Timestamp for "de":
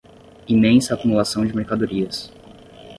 1.45-1.55